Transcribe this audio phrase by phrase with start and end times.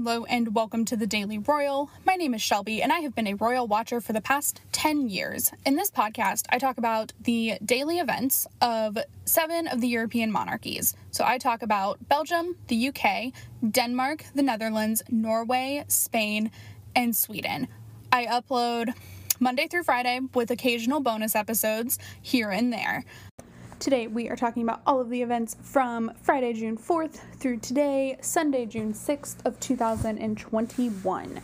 [0.00, 1.90] Hello and welcome to the Daily Royal.
[2.06, 5.08] My name is Shelby and I have been a royal watcher for the past 10
[5.08, 5.50] years.
[5.66, 10.94] In this podcast, I talk about the daily events of seven of the European monarchies.
[11.10, 13.32] So I talk about Belgium, the UK,
[13.68, 16.52] Denmark, the Netherlands, Norway, Spain,
[16.94, 17.66] and Sweden.
[18.12, 18.94] I upload
[19.40, 23.04] Monday through Friday with occasional bonus episodes here and there.
[23.78, 28.18] Today we are talking about all of the events from Friday, June 4th through today,
[28.20, 31.40] Sunday, June 6th of 2021.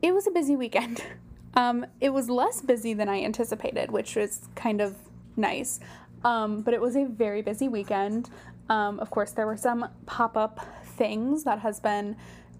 [0.00, 1.02] It was a busy weekend.
[1.54, 4.94] Um, it was less busy than I anticipated, which was kind of
[5.36, 5.80] nice.
[6.22, 8.30] Um, but it was a very busy weekend.
[8.68, 12.14] Um, of course, there were some pop up things that has been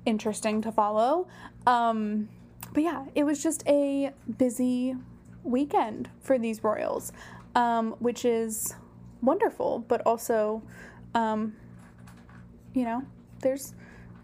[0.07, 1.29] interesting to follow.
[1.69, 2.30] Um,
[2.73, 4.96] but yeah, it was just a busy
[5.45, 7.12] weekend for these royals,
[7.55, 8.75] um, which is
[9.23, 10.63] wonderful, but also,
[11.15, 11.55] um,
[12.75, 13.03] you know,
[13.41, 13.74] there's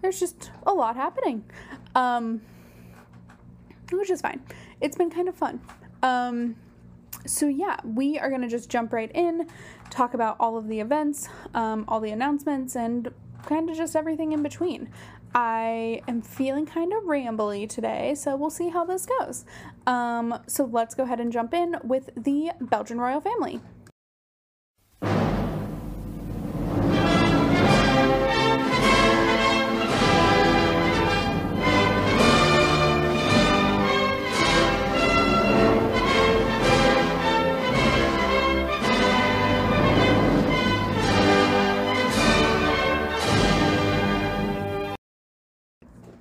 [0.02, 1.44] there's just a lot happening,
[1.94, 2.40] um,
[3.90, 4.42] which is fine.
[4.80, 5.60] It's been kind of fun.
[6.02, 6.56] Um,
[7.24, 9.48] so yeah, we are gonna just jump right in,
[9.90, 13.12] talk about all of the events, um, all the announcements, and
[13.46, 14.90] kind of just everything in between.
[15.36, 19.44] I am feeling kind of rambly today, so we'll see how this goes.
[19.86, 23.60] Um, so let's go ahead and jump in with the Belgian royal family.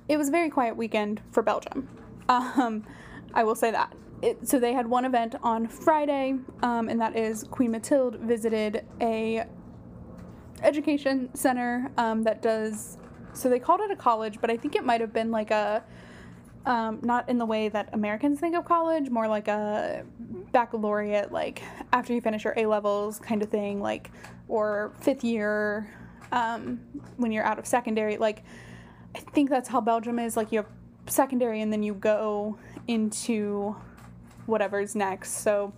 [0.08, 1.88] It was a very quiet weekend for Belgium.
[2.28, 2.84] Um,
[3.34, 3.94] I will say that.
[4.22, 8.84] It, so they had one event on Friday, um, and that is Queen Mathilde visited
[9.00, 9.44] a
[10.62, 12.96] education center um, that does.
[13.34, 15.84] So they called it a college, but I think it might have been like a
[16.64, 20.04] um, not in the way that Americans think of college, more like a
[20.52, 24.10] baccalaureate, like after you finish your A levels kind of thing, like
[24.48, 25.88] or fifth year
[26.32, 26.80] um,
[27.18, 28.42] when you're out of secondary, like
[29.16, 30.36] I think that's how Belgium is.
[30.36, 30.68] Like you have
[31.06, 33.74] secondary and then you go into
[34.44, 35.42] whatever's next.
[35.42, 35.72] So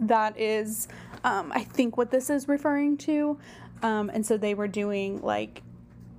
[0.00, 0.88] that is,
[1.22, 3.38] um, I think, what this is referring to.
[3.82, 5.62] Um, and so they were doing like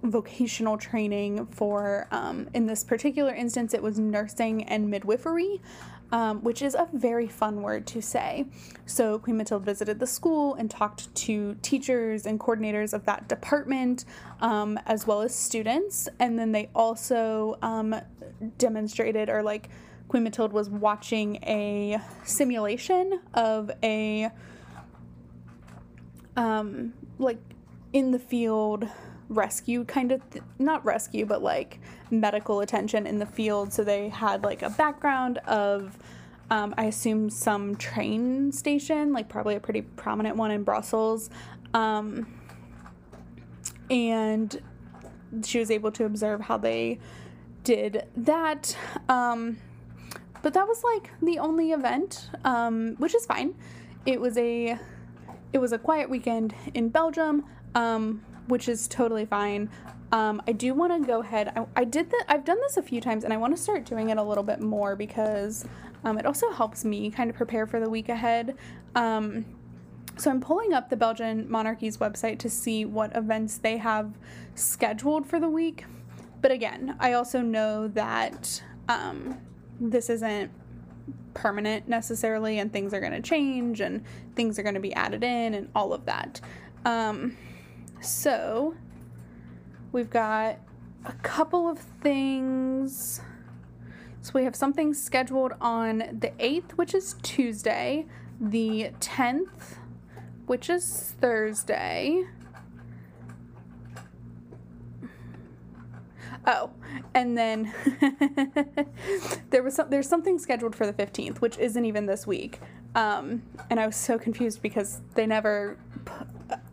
[0.04, 5.59] vocational training for, um, in this particular instance, it was nursing and midwifery
[6.16, 8.46] um, which is a very fun word to say.
[8.86, 14.06] So, Queen Mathilde visited the school and talked to teachers and coordinators of that department,
[14.40, 16.08] um, as well as students.
[16.18, 17.94] And then they also um,
[18.58, 19.68] demonstrated, or like,
[20.08, 24.30] Queen Mathilde was watching a simulation of a,
[26.38, 27.40] um, like,
[27.92, 28.88] in the field
[29.30, 31.80] rescue kind of th- not rescue but like
[32.12, 33.74] medical attention in the field.
[33.74, 35.97] So they had like a background of
[36.52, 41.30] um, i assume some train station like probably a pretty prominent one in brussels.
[41.74, 42.28] Um,
[43.90, 44.62] and
[45.44, 47.00] she was able to observe how they
[47.63, 48.78] did that.
[49.09, 49.57] Um,
[50.42, 53.56] but that was like the only event um, which is fine.
[54.06, 54.78] It was a
[55.53, 57.46] it was a quiet weekend in belgium.
[57.74, 59.69] Um, which is totally fine.
[60.11, 61.51] Um, I do want to go ahead.
[61.56, 62.25] I, I did that.
[62.28, 64.44] I've done this a few times, and I want to start doing it a little
[64.44, 65.66] bit more because
[66.03, 68.56] um, it also helps me kind of prepare for the week ahead.
[68.94, 69.45] Um,
[70.17, 74.13] so I'm pulling up the Belgian Monarchy's website to see what events they have
[74.53, 75.85] scheduled for the week.
[76.41, 79.38] But again, I also know that um,
[79.79, 80.51] this isn't
[81.33, 84.03] permanent necessarily, and things are going to change, and
[84.35, 86.39] things are going to be added in, and all of that.
[86.85, 87.35] Um,
[88.01, 88.75] so
[89.91, 90.59] we've got
[91.06, 93.22] a couple of things.
[94.22, 98.07] So we have something scheduled on the 8th, which is Tuesday,
[98.39, 99.78] the 10th,
[100.47, 102.25] which is Thursday.
[106.48, 106.69] Oh,
[107.13, 107.74] and then
[109.50, 112.59] there was some, there's something scheduled for the 15th, which isn't even this week.
[112.94, 115.77] Um, and I was so confused because they never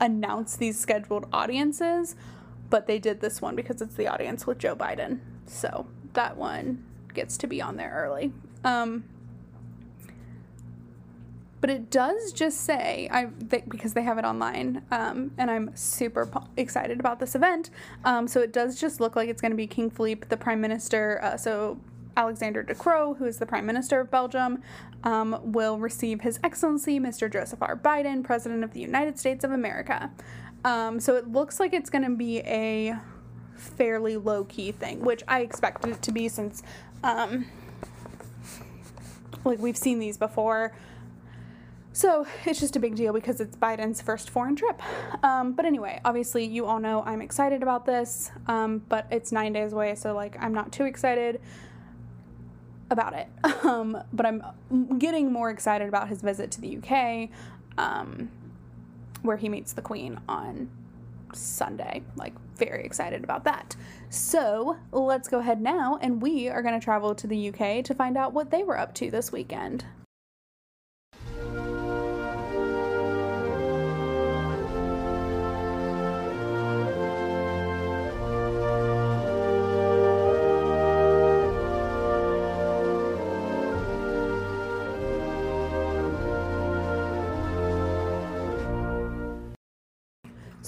[0.02, 2.16] announce these scheduled audiences,
[2.68, 5.20] but they did this one because it's the audience with Joe Biden.
[5.46, 6.84] So that one
[7.14, 8.32] gets to be on there early.
[8.64, 9.04] Um,
[11.60, 16.26] but it does just say I because they have it online, um, and I'm super
[16.26, 17.70] po- excited about this event.
[18.04, 20.60] Um, so it does just look like it's going to be King Philippe, the Prime
[20.60, 21.20] Minister.
[21.22, 21.78] Uh, so
[22.16, 24.62] Alexander De Croo, who is the Prime Minister of Belgium,
[25.04, 27.30] um, will receive His Excellency Mr.
[27.32, 27.76] Joseph R.
[27.76, 30.10] Biden, President of the United States of America.
[30.64, 32.96] Um, so it looks like it's going to be a
[33.56, 36.62] fairly low key thing, which I expected it to be since,
[37.02, 37.46] um,
[39.44, 40.72] like, we've seen these before.
[41.94, 44.80] So it's just a big deal because it's Biden's first foreign trip.
[45.22, 49.52] Um, but anyway, obviously, you all know I'm excited about this, um, but it's nine
[49.52, 51.40] days away, so like I'm not too excited
[52.92, 53.28] about it.
[53.62, 54.42] Um, but I'm
[54.98, 57.28] getting more excited about his visit to the UK,
[57.78, 58.28] um,
[59.22, 60.68] where he meets the Queen on
[61.32, 62.02] Sunday.
[62.16, 63.76] Like, very excited about that.
[64.10, 67.94] So let's go ahead now, and we are going to travel to the UK to
[67.94, 69.84] find out what they were up to this weekend.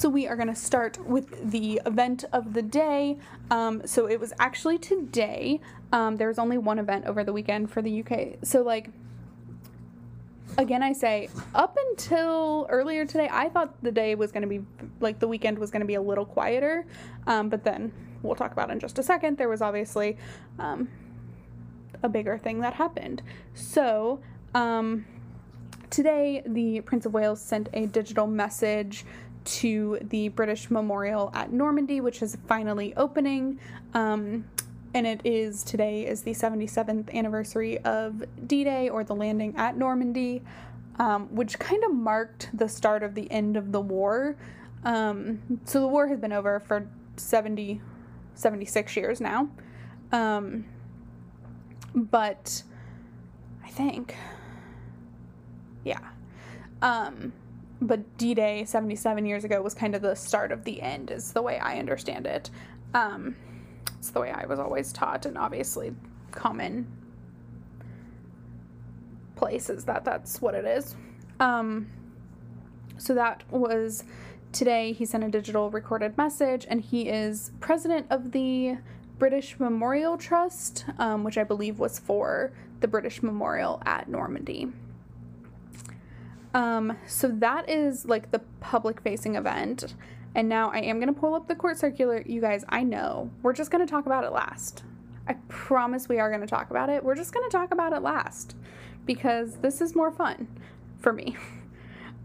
[0.04, 3.16] So we are going to start with the event of the day.
[3.50, 5.62] Um, so it was actually today.
[5.92, 8.36] Um, there was only one event over the weekend for the UK.
[8.42, 8.90] So like,
[10.58, 14.62] again, I say up until earlier today, I thought the day was going to be
[15.00, 16.84] like the weekend was going to be a little quieter.
[17.26, 17.90] Um, but then
[18.22, 19.38] we'll talk about in just a second.
[19.38, 20.18] There was obviously
[20.58, 20.86] um,
[22.02, 23.22] a bigger thing that happened.
[23.54, 24.20] So
[24.54, 25.06] um,
[25.88, 29.06] today, the Prince of Wales sent a digital message
[29.44, 33.58] to the British Memorial at Normandy, which is finally opening.
[33.93, 34.44] Um,
[34.94, 40.43] and it is today is the 77th anniversary of D-Day or the landing at Normandy,
[40.99, 44.37] um, which kind of marked the start of the end of the war.
[44.85, 47.81] Um, so the war has been over for 70,
[48.35, 49.49] 76 years now.
[50.12, 50.67] Um,
[51.94, 52.62] but
[53.64, 54.14] I think,
[55.85, 55.99] yeah.
[57.86, 61.32] But D Day 77 years ago was kind of the start of the end, is
[61.32, 62.48] the way I understand it.
[62.94, 63.36] Um,
[63.98, 65.94] it's the way I was always taught, and obviously,
[66.31, 66.86] common
[69.36, 70.96] places that that's what it is.
[71.40, 71.88] Um,
[72.96, 74.04] so that was
[74.52, 74.92] today.
[74.92, 78.78] He sent a digital recorded message, and he is president of the
[79.19, 84.72] British Memorial Trust, um, which I believe was for the British Memorial at Normandy.
[86.54, 89.94] Um, so that is like the public facing event.
[90.36, 92.22] And now I am going to pull up the court circular.
[92.24, 93.30] You guys, I know.
[93.42, 94.84] We're just going to talk about it last.
[95.28, 97.04] I promise we are going to talk about it.
[97.04, 98.56] We're just going to talk about it last
[99.06, 100.48] because this is more fun
[100.98, 101.36] for me.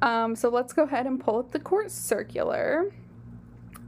[0.01, 2.89] Um, so let's go ahead and pull up the court circular.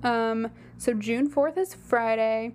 [0.04, 2.54] Um, so June 4th is Friday.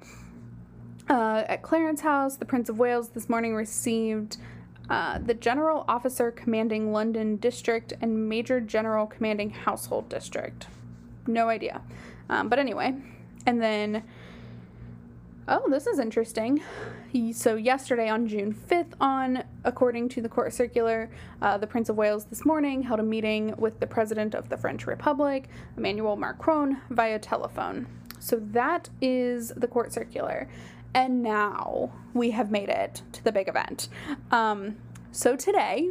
[1.09, 4.37] Uh, at Clarence House, the Prince of Wales this morning received
[4.89, 10.67] uh, the General Officer Commanding London District and Major General Commanding Household District.
[11.27, 11.81] No idea.
[12.29, 12.95] Um, but anyway,
[13.47, 14.03] and then,
[15.49, 16.63] oh, this is interesting.
[17.33, 21.09] So, yesterday on June 5th, on according to the court circular,
[21.41, 24.57] uh, the Prince of Wales this morning held a meeting with the President of the
[24.57, 27.87] French Republic, Emmanuel Macron, via telephone.
[28.19, 30.49] So, that is the court circular.
[30.95, 33.89] And now we have made it to the big event.
[34.31, 34.77] Um,
[35.13, 35.91] so today,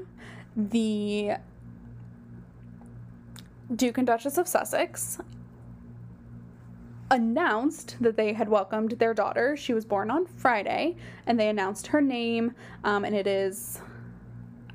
[0.56, 1.34] the
[3.76, 5.20] Duke and Duchess of Sussex
[7.12, 9.56] announced that they had welcomed their daughter.
[9.56, 10.96] She was born on Friday,
[11.28, 12.54] and they announced her name,
[12.84, 13.80] um, and it is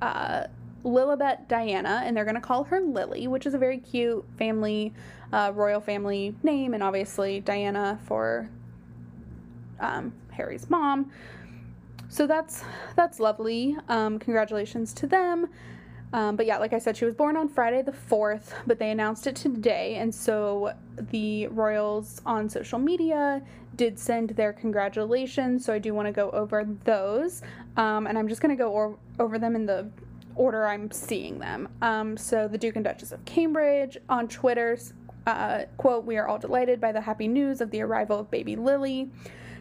[0.01, 0.45] uh,
[0.85, 4.95] Lilibet Diana, and they're going to call her Lily, which is a very cute family,
[5.33, 8.49] uh, royal family name, and obviously Diana for
[9.81, 11.11] um, Harry's mom.
[12.09, 12.65] So that's
[12.97, 13.77] that's lovely.
[13.89, 15.49] Um, congratulations to them.
[16.13, 18.91] Um, but yeah, like I said, she was born on Friday the 4th, but they
[18.91, 19.95] announced it today.
[19.97, 20.73] And so
[21.11, 23.43] the royals on social media
[23.77, 25.65] did send their congratulations.
[25.65, 27.43] So I do want to go over those.
[27.77, 29.89] Um, and I'm just going to go over them in the
[30.35, 31.69] order I'm seeing them.
[31.81, 34.79] Um, so the Duke and Duchess of Cambridge on Twitter,
[35.27, 38.57] uh, quote, We are all delighted by the happy news of the arrival of baby
[38.57, 39.11] Lily.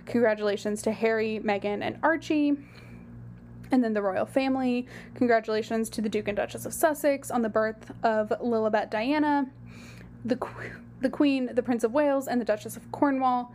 [0.09, 2.57] Congratulations to Harry, Meghan, and Archie.
[3.71, 4.87] And then the royal family.
[5.15, 9.47] Congratulations to the Duke and Duchess of Sussex on the birth of Lilibet Diana,
[10.25, 10.37] the,
[11.01, 13.53] the Queen, the Prince of Wales, and the Duchess of Cornwall.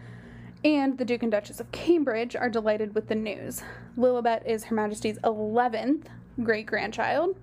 [0.65, 3.63] And the Duke and Duchess of Cambridge are delighted with the news.
[3.99, 6.07] Lilibet is Her Majesty's 11th
[6.43, 7.37] great grandchild.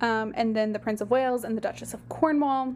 [0.00, 2.74] Um, and then the Prince of Wales and the Duchess of Cornwall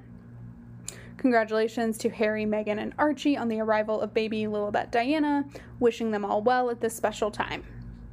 [1.17, 5.45] Congratulations to Harry, Meghan, and Archie on the arrival of baby Lilibet Diana,
[5.81, 7.65] wishing them all well at this special time.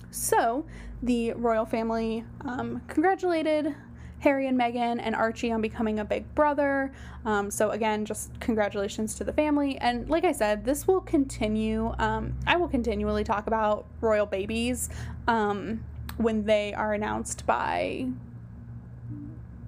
[0.10, 0.66] So,
[1.02, 3.76] the royal family um, congratulated
[4.20, 6.94] Harry and Meghan and Archie on becoming a big brother.
[7.26, 9.78] Um, so, again, just congratulations to the family.
[9.80, 11.94] And like I said, this will continue.
[12.00, 14.90] Um, I will continually talk about royal babies
[15.28, 15.84] um,
[16.18, 18.08] when they are announced by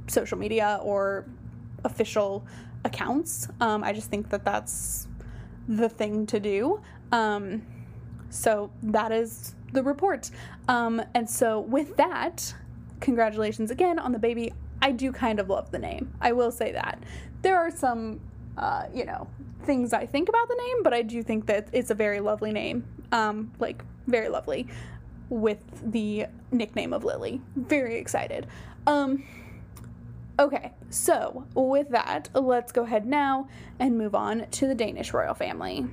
[0.08, 1.26] social media or
[1.84, 2.46] official
[2.86, 3.50] accounts.
[3.60, 5.08] Um, I just think that that's
[5.68, 6.80] the thing to do.
[7.12, 7.64] Um,
[8.30, 10.32] so that is the report.
[10.68, 12.54] Um, and so with that,
[13.02, 14.54] congratulations again on the baby.
[14.82, 16.14] I do kind of love the name.
[16.22, 17.04] I will say that.
[17.42, 18.22] There are some,
[18.58, 19.28] uh, you know,
[19.64, 22.52] things I think about the name, but I do think that it's a very lovely
[22.52, 22.86] name.
[23.12, 24.68] Um, like, very lovely
[25.30, 25.60] with
[25.92, 27.42] the nickname of Lily.
[27.56, 28.48] Very excited.
[28.86, 29.24] Um,
[30.40, 33.48] okay, so with that, let's go ahead now
[33.80, 35.86] and move on to the Danish royal family.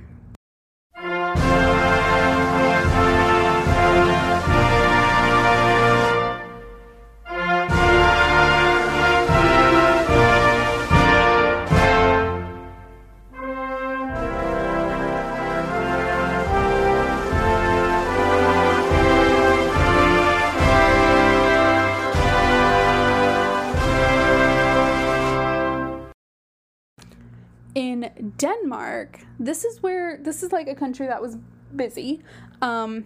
[27.91, 31.37] In Denmark, this is where this is like a country that was
[31.75, 32.21] busy.
[32.61, 33.05] Um,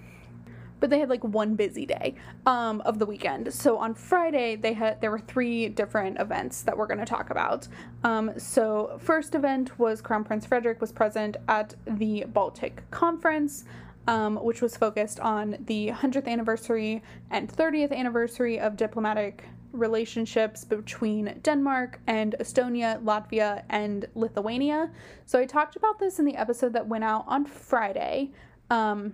[0.79, 2.13] but they had like one busy day
[2.45, 3.51] um, of the weekend.
[3.51, 7.31] So on Friday, they had there were three different events that we're going to talk
[7.31, 7.67] about.
[8.03, 13.65] Um, so first event was Crown Prince Frederick was present at the Baltic Conference.
[14.09, 19.43] Um, which was focused on the 100th anniversary and 30th anniversary of diplomatic
[19.77, 24.91] relationships between Denmark and Estonia, Latvia, and Lithuania.
[25.25, 28.31] So I talked about this in the episode that went out on Friday.
[28.69, 29.13] Um,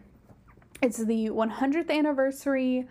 [0.81, 2.87] it's the 100th anniversary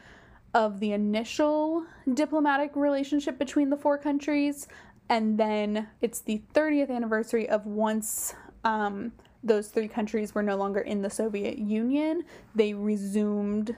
[0.54, 4.68] of the initial diplomatic relationship between the four countries,
[5.08, 9.12] and then it's the 30th anniversary of once um,
[9.42, 12.24] those three countries were no longer in the Soviet Union,
[12.54, 13.76] they resumed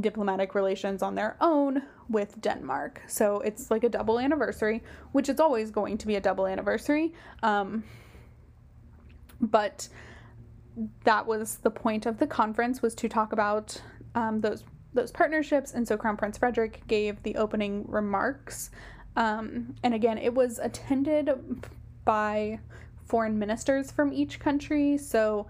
[0.00, 3.02] diplomatic relations on their own with Denmark.
[3.06, 4.82] So it's like a double anniversary,
[5.12, 7.12] which is always going to be a double anniversary.
[7.42, 7.84] Um,
[9.40, 9.88] but
[11.04, 13.80] that was the point of the conference was to talk about
[14.14, 15.72] um, those those partnerships.
[15.72, 18.70] And so Crown Prince Frederick gave the opening remarks.
[19.16, 21.66] Um, and again, it was attended
[22.04, 22.60] by
[23.06, 24.96] foreign ministers from each country.
[24.96, 25.46] So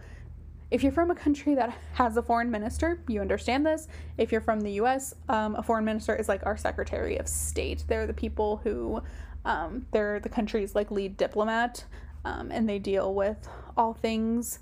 [0.75, 3.87] if you're from a country that has a foreign minister, you understand this.
[4.19, 7.85] If you're from the US, um, a foreign minister is like our Secretary of State.
[7.87, 9.01] They're the people who,
[9.45, 11.85] um, they're the country's like lead diplomat,
[12.25, 14.59] um, and they deal with all things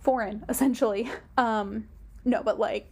[0.00, 1.10] foreign, essentially.
[1.36, 1.86] Um,
[2.24, 2.90] no, but like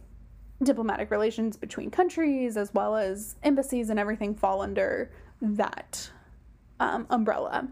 [0.61, 5.09] diplomatic relations between countries as well as embassies and everything fall under
[5.41, 6.11] that
[6.79, 7.67] um, umbrella.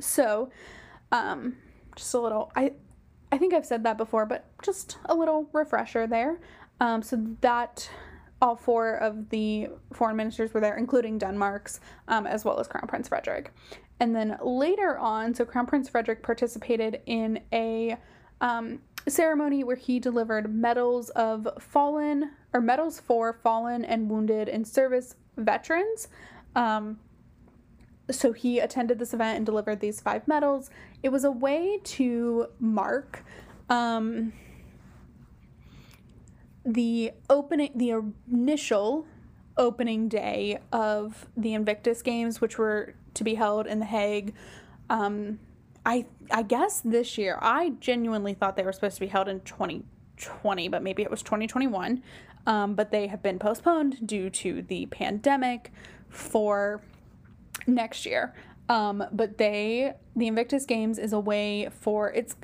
[0.00, 0.50] So,
[1.12, 1.54] um,
[1.96, 2.72] just a little I
[3.30, 6.38] I think I've said that before, but just a little refresher there.
[6.80, 7.88] Um, so that
[8.42, 12.86] all four of the foreign ministers were there, including Denmark's, um, as well as Crown
[12.88, 13.54] Prince Frederick.
[14.00, 17.96] And then later on, so Crown Prince Frederick participated in a
[18.40, 24.64] um, ceremony where he delivered medals of fallen or medals for fallen and wounded in
[24.64, 26.08] service veterans.
[26.56, 26.98] Um,
[28.10, 30.70] so he attended this event and delivered these five medals.
[31.02, 33.24] It was a way to mark
[33.70, 34.32] um,
[36.64, 39.06] the opening, the initial
[39.56, 44.34] opening day of the Invictus Games, which were to be held in The Hague.
[44.90, 45.38] Um,
[45.84, 47.38] I I guess this year.
[47.40, 51.22] I genuinely thought they were supposed to be held in 2020, but maybe it was
[51.22, 52.02] 2021.
[52.44, 55.72] Um, but they have been postponed due to the pandemic
[56.08, 56.80] for
[57.66, 58.34] next year.
[58.68, 62.36] Um, but they, the Invictus Games is a way for, it's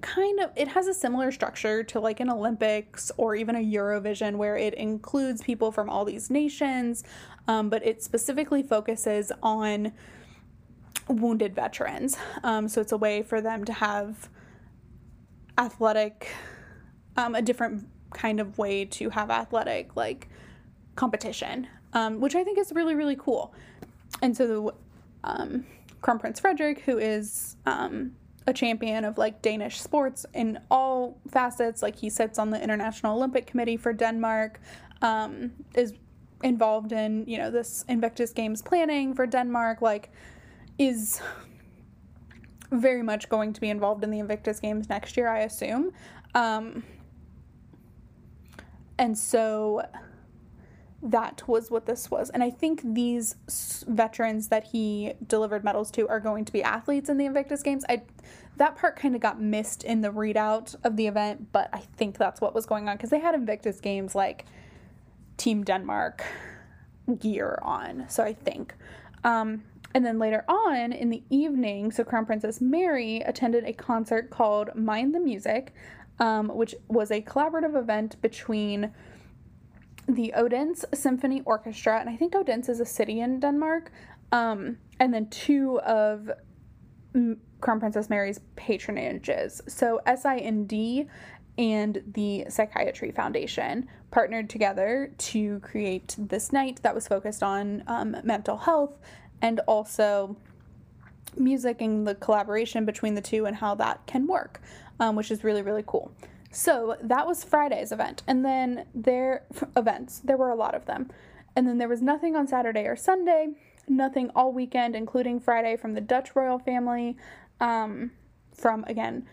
[0.00, 4.36] kind of, it has a similar structure to like an Olympics or even a Eurovision
[4.36, 7.04] where it includes people from all these nations,
[7.46, 9.92] um, but it specifically focuses on
[11.08, 12.16] wounded veterans.
[12.42, 14.28] Um, so it's a way for them to have
[15.58, 16.28] athletic,
[17.16, 20.28] um, a different kind of way to have athletic like
[20.96, 23.54] competition, um, which I think is really, really cool
[24.22, 24.74] and so
[25.24, 25.64] um,
[26.00, 28.12] Crown Prince Frederick, who is um,
[28.46, 33.16] a champion of like Danish sports in all facets, like he sits on the International
[33.16, 34.60] Olympic Committee for Denmark,
[35.02, 35.94] um, is
[36.42, 40.10] involved in you know this Invictus Games planning for Denmark, like
[40.78, 41.20] is
[42.70, 45.90] very much going to be involved in the Invictus Games next year, I assume.
[46.34, 46.84] Um,
[48.98, 49.82] and so
[51.02, 52.28] that was what this was.
[52.30, 53.36] And I think these
[53.86, 57.84] veterans that he delivered medals to are going to be athletes in the Invictus Games.
[57.88, 58.02] I
[58.56, 62.18] that part kind of got missed in the readout of the event, but I think
[62.18, 64.46] that's what was going on because they had Invictus Games like
[65.36, 66.24] Team Denmark
[67.18, 68.06] gear on.
[68.08, 68.74] So I think.
[69.22, 69.62] Um,
[69.94, 74.74] and then later on in the evening, so Crown Princess Mary attended a concert called
[74.74, 75.72] Mind the Music,
[76.18, 78.92] um, which was a collaborative event between
[80.08, 83.92] the Odense Symphony Orchestra, and I think Odense is a city in Denmark,
[84.32, 86.30] um, and then two of
[87.60, 89.60] Crown Princess Mary's patronages.
[89.70, 91.08] So SIND
[91.58, 98.16] and the Psychiatry Foundation partnered together to create this night that was focused on um,
[98.22, 98.98] mental health
[99.42, 100.36] and also
[101.36, 104.60] music and the collaboration between the two and how that can work,
[105.00, 106.12] um, which is really, really cool.
[106.50, 108.22] So that was Friday's event.
[108.26, 109.44] And then there
[109.76, 111.10] events, there were a lot of them.
[111.54, 113.48] And then there was nothing on Saturday or Sunday,
[113.88, 117.16] nothing all weekend, including Friday from the Dutch royal family,
[117.60, 118.12] um,
[118.54, 119.26] from again,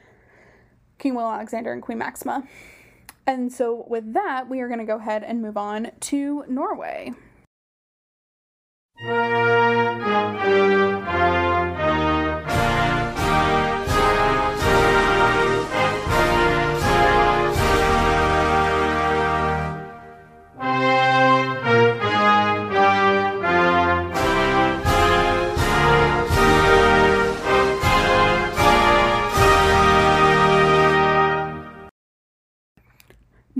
[0.98, 2.48] King Willem-Alexander and Queen Maxima.
[3.27, 7.13] And so with that, we are going to go ahead and move on to Norway.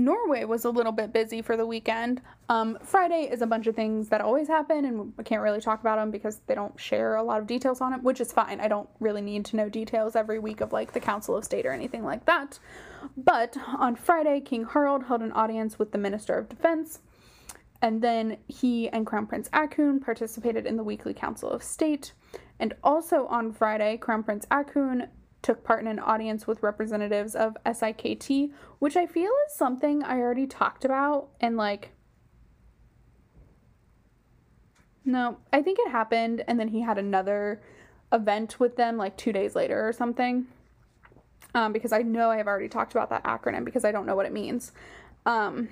[0.06, 2.22] Norway was a little bit busy for the weekend.
[2.48, 5.80] Um, Friday is a bunch of things that always happen, and we can't really talk
[5.80, 8.60] about them because they don't share a lot of details on it, which is fine.
[8.60, 11.66] I don't really need to know details every week of like the Council of State
[11.66, 12.60] or anything like that.
[13.16, 17.00] But on Friday, King Harald held an audience with the Minister of Defense,
[17.82, 22.12] and then he and Crown Prince Haakon participated in the weekly Council of State.
[22.60, 25.08] And also on Friday, Crown Prince Haakon
[25.46, 30.18] took part in an audience with representatives of SIKT, which I feel is something I
[30.18, 31.92] already talked about and like
[35.04, 37.62] No, I think it happened and then he had another
[38.12, 40.46] event with them like 2 days later or something.
[41.54, 44.16] Um, because I know I have already talked about that acronym because I don't know
[44.16, 44.72] what it means.
[45.26, 45.68] Um,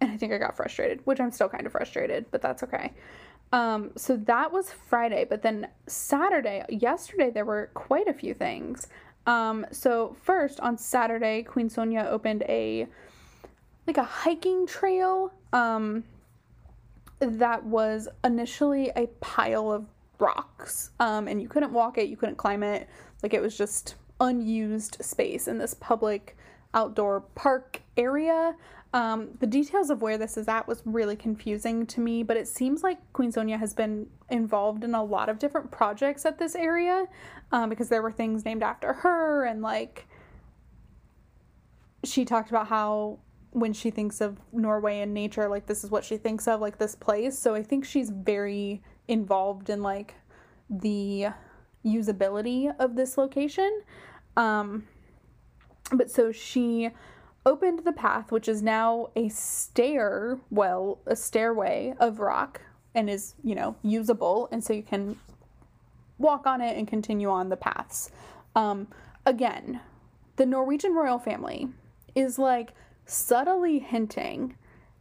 [0.00, 2.92] and I think I got frustrated, which I'm still kind of frustrated, but that's okay.
[3.54, 8.88] Um, so that was Friday, but then Saturday, yesterday, there were quite a few things.
[9.28, 12.88] Um, so first on Saturday, Queen Sonja opened a
[13.86, 16.02] like a hiking trail um,
[17.20, 19.86] that was initially a pile of
[20.18, 22.88] rocks, um, and you couldn't walk it, you couldn't climb it,
[23.22, 26.36] like it was just unused space in this public
[26.72, 28.56] outdoor park area.
[28.94, 32.46] Um, the details of where this is at was really confusing to me, but it
[32.46, 36.54] seems like Queen Sonja has been involved in a lot of different projects at this
[36.54, 37.06] area
[37.50, 40.06] um, because there were things named after her, and like
[42.04, 43.18] she talked about how
[43.50, 46.78] when she thinks of Norway and nature, like this is what she thinks of, like
[46.78, 47.36] this place.
[47.36, 50.14] So I think she's very involved in like
[50.70, 51.26] the
[51.84, 53.82] usability of this location.
[54.36, 54.86] Um,
[55.92, 56.90] but so she
[57.46, 62.62] opened the path, which is now a stair, well, a stairway of rock
[62.94, 64.48] and is, you know, usable.
[64.50, 65.16] And so you can
[66.18, 68.10] walk on it and continue on the paths.
[68.54, 68.88] Um,
[69.26, 69.80] again,
[70.36, 71.68] the Norwegian royal family
[72.14, 72.72] is like
[73.04, 74.56] subtly hinting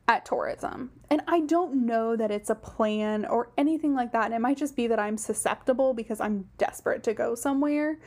[0.07, 0.91] at tourism.
[1.09, 4.25] And I don't know that it's a plan or anything like that.
[4.25, 7.99] And it might just be that I'm susceptible because I'm desperate to go somewhere.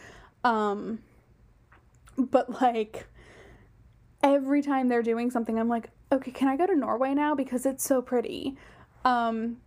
[0.44, 0.99] Um,
[2.18, 3.07] but like,
[4.27, 7.65] every time they're doing something, I'm like, okay, can I go to Norway now because
[7.65, 8.57] it's so pretty?
[9.05, 9.59] Um,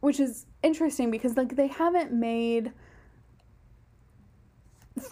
[0.00, 2.72] which is interesting because like they haven't made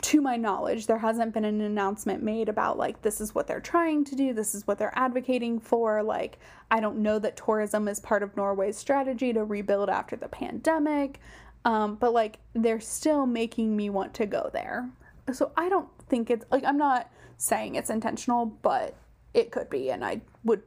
[0.00, 3.60] to my knowledge there hasn't been an announcement made about like this is what they're
[3.60, 6.38] trying to do this is what they're advocating for like
[6.70, 11.20] i don't know that tourism is part of norway's strategy to rebuild after the pandemic
[11.66, 14.88] um, but like they're still making me want to go there
[15.32, 17.10] so i don't think it's like i'm not
[17.44, 18.94] saying it's intentional, but
[19.34, 20.62] it could be, and I would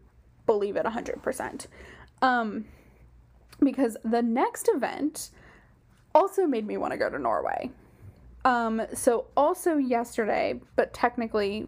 [0.45, 1.67] believe it 100%.
[2.21, 2.65] Um,
[3.59, 5.31] because the next event
[6.13, 7.71] also made me want to go to Norway.
[8.45, 11.65] Um, so, also yesterday, but technically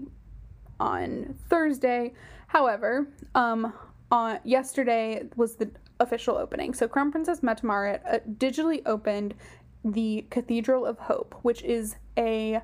[0.79, 2.13] on Thursday,
[2.47, 3.73] however, um,
[4.11, 6.73] on yesterday was the official opening.
[6.73, 9.33] So, Crown Princess Mette-Marit uh, digitally opened
[9.83, 12.61] the Cathedral of Hope, which is a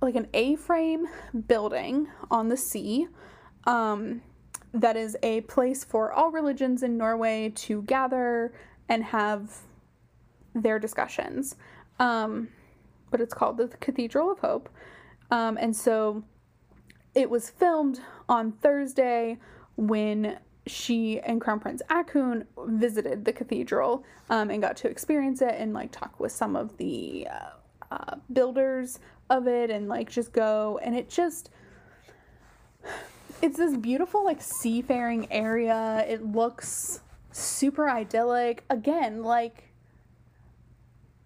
[0.00, 1.06] like an A-frame
[1.48, 3.08] building on the sea
[3.64, 4.22] um,
[4.72, 8.52] that is a place for all religions in Norway to gather
[8.88, 9.58] and have
[10.54, 11.56] their discussions.
[11.98, 12.48] Um,
[13.10, 14.68] but it's called the Cathedral of Hope.
[15.30, 16.24] Um, and so
[17.14, 19.38] it was filmed on Thursday
[19.76, 25.54] when she and Crown Prince Haakon visited the cathedral um, and got to experience it
[25.56, 28.98] and like talk with some of the uh, uh, builders
[29.30, 31.50] of it and like just go and it just
[33.42, 36.04] it's this beautiful like seafaring area.
[36.08, 37.00] It looks
[37.32, 38.64] super idyllic.
[38.70, 39.64] Again like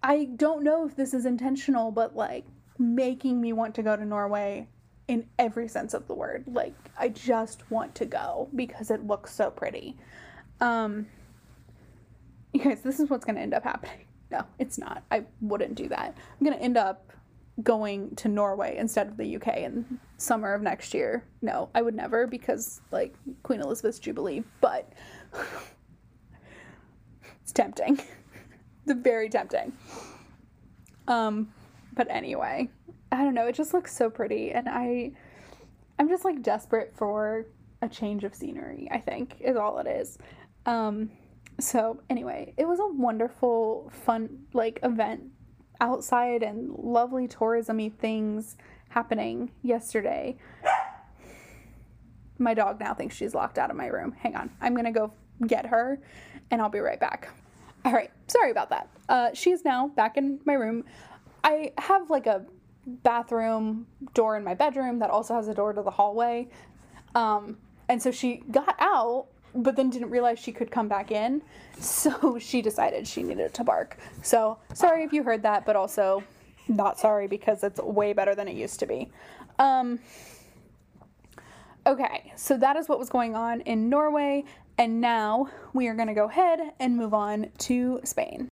[0.03, 2.43] i don't know if this is intentional but like
[2.79, 4.67] making me want to go to norway
[5.07, 6.43] in every sense of the word.
[6.47, 9.95] Like i just want to go because it looks so pretty.
[10.59, 11.07] Um
[12.53, 14.05] you guys this is what's going to end up happening.
[14.31, 15.03] No it's not.
[15.11, 16.15] I wouldn't do that.
[16.39, 17.11] I'm going to end up
[17.63, 21.25] going to Norway instead of the UK in summer of next year.
[21.41, 24.91] No, I would never because like Queen Elizabeth's Jubilee, but
[27.41, 27.99] it's tempting.
[28.85, 29.73] it's very tempting.
[31.07, 31.53] Um
[31.93, 32.69] but anyway,
[33.11, 35.11] I don't know, it just looks so pretty and I
[35.99, 37.47] I'm just like desperate for
[37.81, 40.17] a change of scenery, I think is all it is.
[40.65, 41.11] Um
[41.59, 45.23] so anyway, it was a wonderful fun like event
[45.81, 48.55] outside and lovely tourismy things
[48.89, 50.37] happening yesterday.
[52.37, 54.13] My dog now thinks she's locked out of my room.
[54.13, 54.49] Hang on.
[54.61, 55.13] I'm to go
[55.47, 55.99] get her
[56.49, 57.29] and I'll be right back.
[57.83, 58.11] All right.
[58.27, 58.89] Sorry about that.
[59.09, 60.85] Uh, she's now back in my room.
[61.43, 62.45] I have like a
[62.85, 66.47] bathroom door in my bedroom that also has a door to the hallway.
[67.15, 67.57] Um,
[67.89, 71.41] and so she got out but then didn't realize she could come back in.
[71.79, 73.97] So she decided she needed to bark.
[74.21, 76.23] So sorry if you heard that, but also
[76.67, 79.09] not sorry because it's way better than it used to be.
[79.59, 79.99] Um,
[81.85, 84.45] okay, so that is what was going on in Norway.
[84.77, 88.47] And now we are going to go ahead and move on to Spain.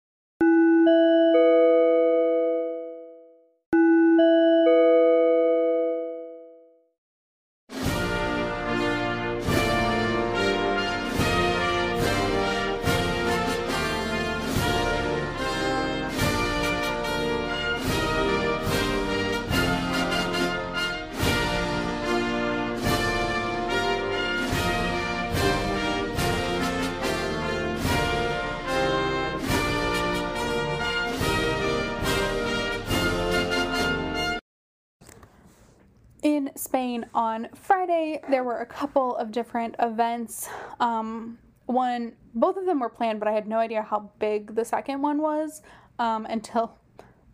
[36.38, 40.48] In Spain on Friday, there were a couple of different events.
[40.80, 44.64] Um, one, both of them were planned, but I had no idea how big the
[44.64, 45.64] second one was
[46.00, 46.78] um, until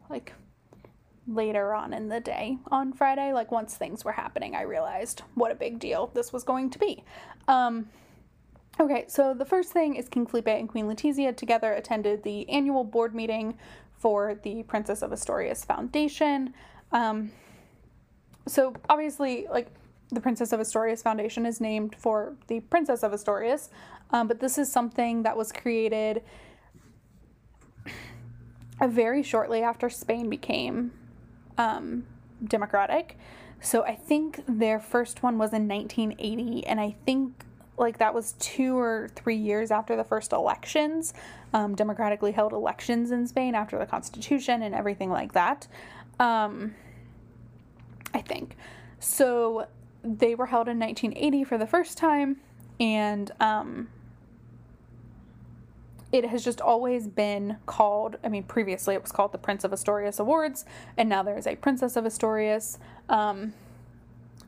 [0.09, 0.33] like
[1.27, 3.33] later on in the day on Friday.
[3.33, 6.79] Like once things were happening, I realized what a big deal this was going to
[6.79, 7.03] be.
[7.49, 7.89] Um,
[8.79, 12.85] okay, so the first thing is King Felipe and Queen Letizia together attended the annual
[12.85, 13.57] board meeting
[13.97, 16.53] for the Princess of Asturias Foundation.
[16.93, 17.31] Um,
[18.47, 19.67] so obviously, like
[20.09, 23.69] the Princess of Asturias Foundation is named for the Princess of Asturias,
[24.11, 26.21] um, but this is something that was created
[28.81, 30.91] very shortly after Spain became
[31.57, 32.05] um,
[32.43, 33.17] democratic.
[33.61, 37.45] So I think their first one was in 1980, and I think
[37.77, 41.13] like that was two or three years after the first elections,
[41.53, 45.67] um, democratically held elections in Spain after the Constitution and everything like that.
[46.19, 46.75] Um,
[48.13, 48.55] I think.
[48.99, 49.67] So
[50.03, 52.37] they were held in 1980 for the first time,
[52.79, 53.89] and um,
[56.11, 58.17] it has just always been called.
[58.23, 60.65] I mean, previously it was called the Prince of Asturias Awards,
[60.97, 62.77] and now there is a Princess of Asturias.
[63.09, 63.53] Um,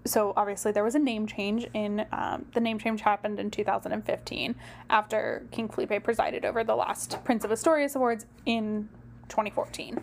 [0.06, 4.56] so obviously there was a name change in um, the name change happened in 2015
[4.89, 8.88] after King Felipe presided over the last Prince of Asturias Awards in
[9.30, 9.99] 2014.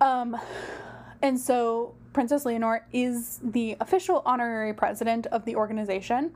[0.00, 0.36] Um,
[1.22, 6.32] and so Princess Leonor is the official honorary president of the organization,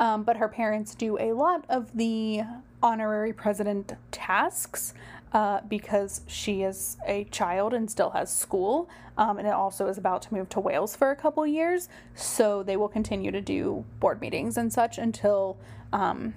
[0.00, 2.42] um, but her parents do a lot of the
[2.82, 4.94] honorary president tasks
[5.32, 8.88] uh, because she is a child and still has school,
[9.18, 11.88] um, and it also is about to move to Wales for a couple years.
[12.14, 15.56] So they will continue to do board meetings and such until.
[15.92, 16.34] Um,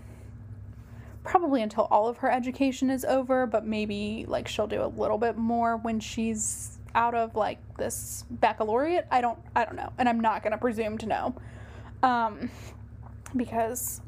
[1.23, 5.19] probably until all of her education is over, but maybe like she'll do a little
[5.19, 9.05] bit more when she's out of like this baccalaureate.
[9.11, 9.91] I don't I don't know.
[9.97, 11.35] And I'm not to presume to know.
[12.03, 12.49] Um
[13.35, 14.01] because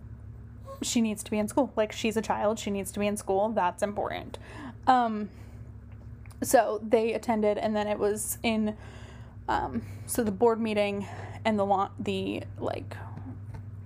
[0.82, 1.72] she needs to be in school.
[1.76, 3.50] Like she's a child, she needs to be in school.
[3.50, 4.38] That's important.
[4.88, 5.30] Um
[6.42, 8.76] so they attended and then it was in
[9.48, 11.08] um so the board meeting
[11.46, 12.96] and the the like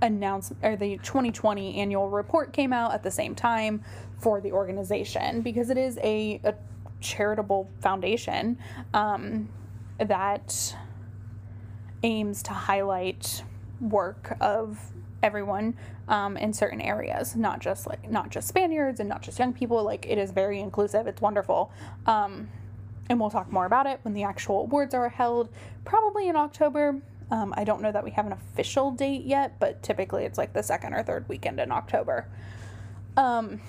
[0.01, 3.83] announcement or the 2020 annual report came out at the same time
[4.19, 6.53] for the organization because it is a, a
[6.99, 8.57] charitable foundation
[8.93, 9.49] um,
[9.99, 10.75] that
[12.03, 13.43] aims to highlight
[13.81, 14.79] work of
[15.23, 15.75] everyone
[16.07, 19.83] um, in certain areas not just like not just spaniards and not just young people
[19.83, 21.71] like it is very inclusive it's wonderful.
[22.05, 22.49] Um,
[23.09, 25.49] and we'll talk more about it when the actual awards are held
[25.85, 27.01] probably in october.
[27.29, 30.53] Um, i don't know that we have an official date yet but typically it's like
[30.53, 32.27] the second or third weekend in october.
[33.17, 33.59] Um,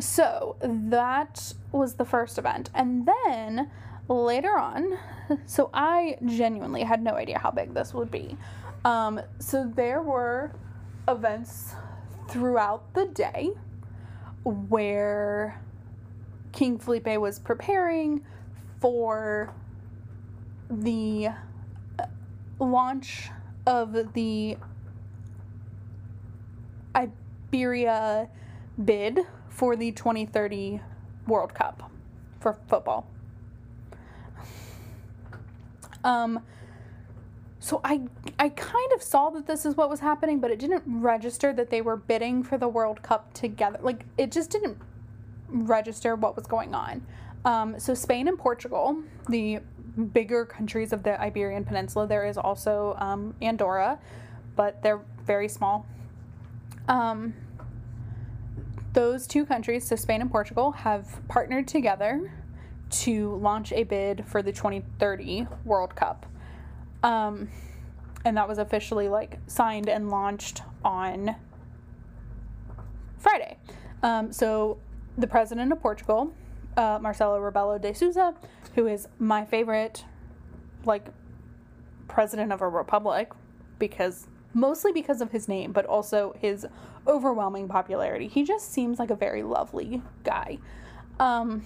[0.00, 2.70] so that was the first event.
[2.74, 3.70] And then
[4.08, 4.98] later on
[5.46, 8.36] so i genuinely had no idea how big this would be.
[8.84, 10.52] Um, so there were
[11.06, 11.74] events
[12.28, 13.50] throughout the day
[14.44, 15.60] where
[16.52, 18.24] King Felipe was preparing
[18.80, 19.52] for
[20.70, 21.28] the
[21.98, 22.06] uh,
[22.58, 23.30] launch
[23.66, 24.56] of the
[26.94, 28.28] Iberia
[28.82, 29.20] bid
[29.60, 30.80] for the 2030
[31.26, 31.92] World Cup
[32.40, 33.06] for football.
[36.02, 36.40] Um,
[37.58, 38.00] so I
[38.38, 41.68] I kind of saw that this is what was happening, but it didn't register that
[41.68, 43.78] they were bidding for the World Cup together.
[43.82, 44.78] Like it just didn't
[45.50, 47.06] register what was going on.
[47.44, 49.58] Um, so Spain and Portugal, the
[50.14, 53.98] bigger countries of the Iberian Peninsula, there is also um, Andorra,
[54.56, 55.84] but they're very small.
[56.88, 57.34] Um,
[58.92, 62.32] those two countries, so Spain and Portugal, have partnered together
[62.90, 66.26] to launch a bid for the 2030 World Cup.
[67.02, 67.48] Um,
[68.24, 71.36] and that was officially like signed and launched on
[73.18, 73.56] Friday.
[74.02, 74.78] Um, so
[75.16, 76.34] the president of Portugal,
[76.76, 78.34] uh, Marcelo Rebelo de Sousa,
[78.74, 80.04] who is my favorite,
[80.84, 81.06] like,
[82.08, 83.30] president of a republic,
[83.78, 86.66] because mostly because of his name, but also his
[87.06, 88.28] overwhelming popularity.
[88.28, 90.58] He just seems like a very lovely guy.
[91.18, 91.64] Um,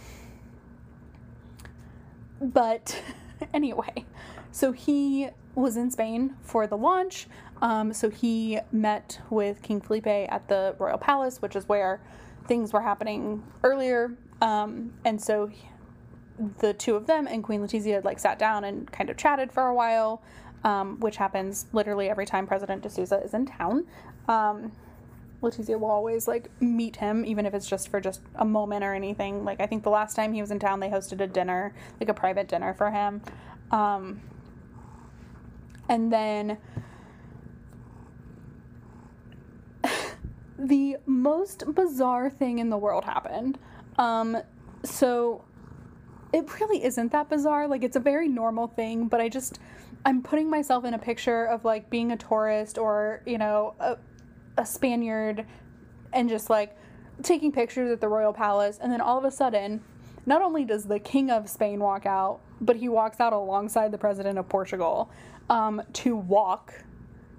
[2.41, 3.01] but
[3.55, 4.05] anyway,
[4.51, 7.27] so he was in Spain for the launch.
[7.63, 12.01] Um, so he met with King Felipe at the Royal Palace, which is where
[12.47, 14.13] things were happening earlier.
[14.43, 15.69] Um, and so he,
[16.59, 19.69] the two of them and Queen Letizia like sat down and kind of chatted for
[19.69, 20.23] a while,
[20.65, 23.87] um, which happens literally every time President de Sousa is in town.
[24.27, 24.73] Um,
[25.43, 28.95] Letizia will always like meet him, even if it's just for just a moment or
[28.95, 29.45] anything.
[29.45, 32.09] Like I think the last time he was in town, they hosted a dinner, like
[32.09, 33.23] a private dinner for him.
[33.71, 34.23] Um,
[35.89, 36.57] and then
[40.59, 43.59] the most bizarre thing in the world happened.
[43.99, 44.39] Um,
[44.83, 45.45] so
[46.33, 47.69] it really isn't that bizarre.
[47.69, 49.59] Like it's a very normal thing, but I just
[50.05, 53.97] I'm putting myself in a picture of like being a tourist or, you know, a,
[54.59, 55.47] a Spaniard
[56.13, 56.77] and just like
[57.23, 59.83] taking pictures at the royal palace and then all of a sudden
[60.27, 63.99] not only does the king of Spain walk out, but he walks out alongside the
[63.99, 65.11] president of Portugal
[65.51, 66.75] um, to walk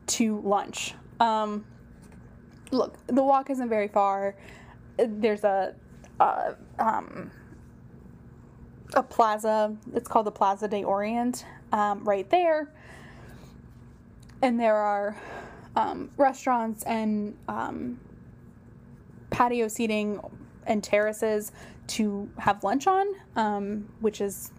[0.08, 0.93] to lunch.
[1.19, 1.65] Um,
[2.71, 4.36] look, the walk isn't very far.
[4.97, 5.75] There's a,
[6.19, 7.32] a, um,
[8.93, 9.75] a plaza.
[9.93, 12.71] It's called the Plaza de Orient um, right there.
[14.41, 15.17] And there are
[15.75, 17.99] um, restaurants and um,
[19.30, 20.19] patio seating
[20.67, 21.51] and terraces
[21.88, 24.51] to have lunch on, um, which is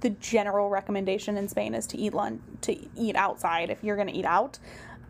[0.00, 4.08] the general recommendation in Spain is to eat lunch to eat outside if you're going
[4.08, 4.58] to eat out.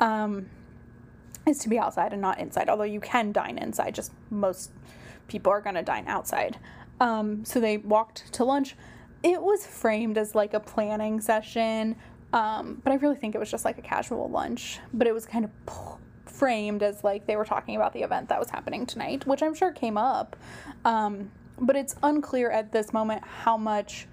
[0.00, 0.46] Um,
[1.46, 2.68] is to be outside and not inside.
[2.68, 4.70] Although you can dine inside, just most
[5.28, 6.58] people are going to dine outside.
[7.00, 8.76] Um, so they walked to lunch.
[9.22, 11.96] It was framed as like a planning session,
[12.32, 14.78] um, but I really think it was just like a casual lunch.
[14.94, 15.50] But it was kind of
[16.26, 19.54] framed as like they were talking about the event that was happening tonight, which I'm
[19.54, 20.36] sure came up.
[20.84, 24.06] Um, but it's unclear at this moment how much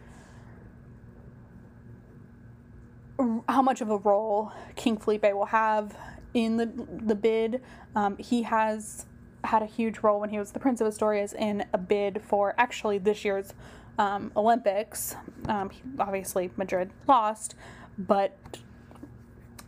[3.50, 5.98] how much of a role King Felipe will have
[6.34, 7.62] in the the bid.
[7.96, 9.06] Um, he has
[9.43, 12.54] had a huge role when he was the Prince of Asturias in a bid for
[12.58, 13.54] actually this year's
[13.97, 15.15] um, Olympics.
[15.47, 17.55] Um, obviously, Madrid lost,
[17.97, 18.38] but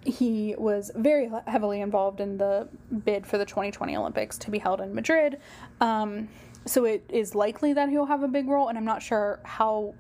[0.06, 2.68] he was very heavily involved in the
[3.06, 5.40] bid for the 2020 Olympics to be held in Madrid.
[5.82, 6.30] Um,
[6.66, 9.94] so it is likely that he'll have a big role, and I'm not sure how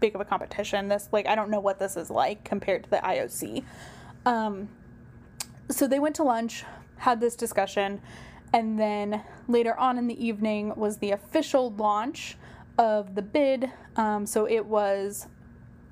[0.00, 2.90] big of a competition this like I don't know what this is like compared to
[2.90, 3.64] the IOC.
[4.26, 4.68] Um,
[5.70, 6.64] so they went to lunch,
[6.96, 8.00] had this discussion,
[8.52, 12.36] and then later on in the evening was the official launch
[12.78, 13.70] of the bid.
[13.96, 15.26] Um, so it was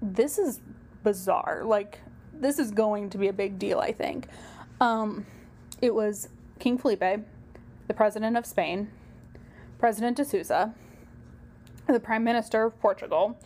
[0.01, 0.61] this is
[1.03, 1.63] bizarre.
[1.65, 2.01] Like
[2.33, 4.29] this is going to be a big deal, I think.
[4.81, 5.27] Um,
[5.83, 7.27] it was King Felipe,
[7.89, 8.91] the president of Spain,
[9.79, 10.75] President de Sousa,
[11.87, 13.39] the Prime Minister of Portugal,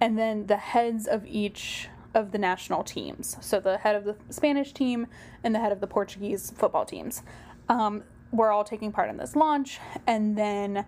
[0.00, 3.36] and then the heads of each of the national teams.
[3.40, 5.06] So the head of the Spanish team
[5.42, 7.22] and the head of the Portuguese football teams.
[7.68, 8.02] Um,
[8.32, 9.78] were all taking part in this launch.
[10.06, 10.86] And then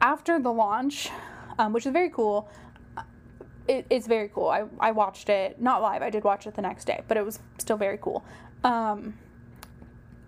[0.00, 1.08] after the launch,
[1.62, 2.48] um, which is very cool,
[3.68, 4.48] it, it's very cool.
[4.48, 7.24] I, I watched it, not live, I did watch it the next day, but it
[7.24, 8.24] was still very cool.
[8.64, 9.16] Um,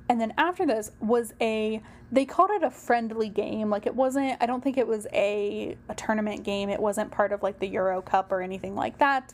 [0.09, 3.70] and then after this was a they called it a friendly game.
[3.70, 6.68] Like it wasn't i don't think it was a, a tournament game.
[6.68, 9.33] It wasn't part of like the euro cup or anything like that.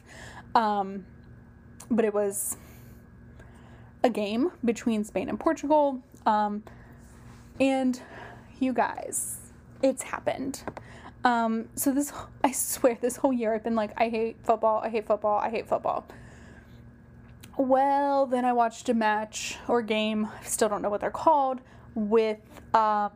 [0.55, 1.05] Um,
[1.91, 2.57] but it was
[4.03, 6.01] a game between spain and portugal.
[6.25, 6.63] Um,
[7.59, 8.01] and
[8.59, 9.37] you guys
[9.83, 10.63] it's happened
[11.25, 12.13] um, so this
[12.45, 15.51] i swear this whole year i've been like i hate football i hate football i
[15.51, 16.07] hate football
[17.61, 21.61] well, then I watched a match or game, I still don't know what they're called,
[21.95, 22.39] with
[22.75, 23.11] um,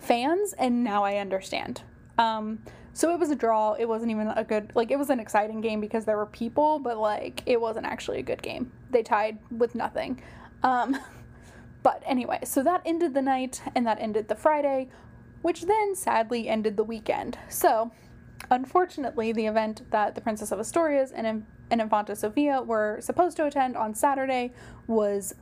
[0.00, 1.82] fans, and now I understand.
[2.18, 2.60] Um,
[2.94, 3.74] so it was a draw.
[3.74, 6.80] It wasn't even a good, like, it was an exciting game because there were people,
[6.80, 8.72] but, like, it wasn't actually a good game.
[8.90, 10.20] They tied with nothing.
[10.64, 10.96] Um,
[11.84, 14.88] but anyway, so that ended the night, and that ended the Friday,
[15.46, 17.38] which then sadly ended the weekend.
[17.48, 17.92] So,
[18.50, 23.46] unfortunately, the event that the Princess of Asturias and and Infanta Sofia were supposed to
[23.46, 24.52] attend on Saturday
[24.88, 25.36] was,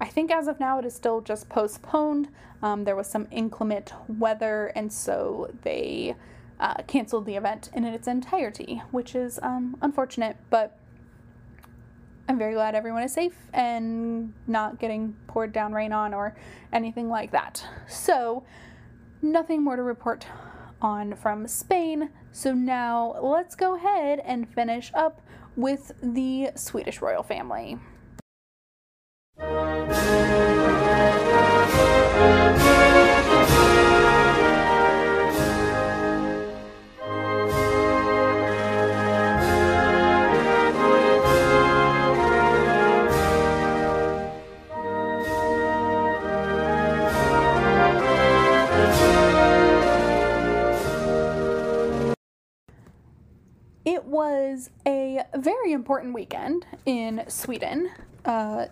[0.00, 2.28] I think as of now, it is still just postponed.
[2.62, 6.16] Um, there was some inclement weather, and so they
[6.58, 10.78] uh, canceled the event in its entirety, which is um, unfortunate, but
[12.30, 16.34] I'm very glad everyone is safe and not getting poured down rain on or
[16.72, 17.62] anything like that.
[17.88, 18.44] So,
[19.22, 20.26] nothing more to report
[20.80, 22.10] on from Spain.
[22.32, 25.20] So, now let's go ahead and finish up
[25.56, 27.78] with the Swedish royal family.
[55.72, 57.90] Important weekend in Sweden.
[58.24, 58.66] Uh,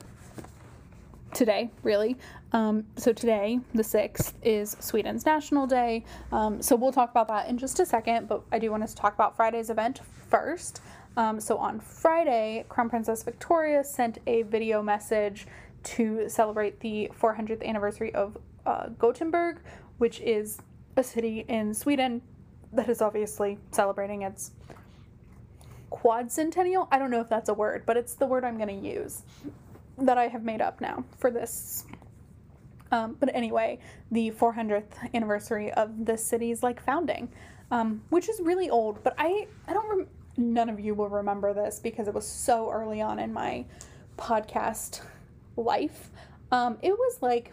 [1.33, 2.17] today, really.
[2.53, 6.05] Um, so, today, the 6th, is Sweden's National Day.
[6.33, 8.95] Um, so, we'll talk about that in just a second, but I do want us
[8.95, 10.81] to talk about Friday's event first.
[11.17, 15.47] Um, so, on Friday, Crown Princess Victoria sent a video message
[15.85, 19.61] to celebrate the 400th anniversary of uh, Gothenburg,
[19.99, 20.59] which is
[20.97, 22.23] a city in Sweden
[22.73, 24.53] that is obviously celebrating its
[25.91, 26.89] quadcentennial.
[26.91, 29.23] I don't know if that's a word, but it's the word I'm going to use
[29.99, 31.85] that I have made up now for this.
[32.91, 33.79] Um, but anyway,
[34.11, 37.29] the 400th anniversary of the city's like founding,
[37.71, 39.03] um, which is really old.
[39.03, 42.71] But I I don't rem- none of you will remember this because it was so
[42.71, 43.67] early on in my
[44.17, 45.03] podcast
[45.57, 46.11] life.
[46.51, 47.53] Um, it was like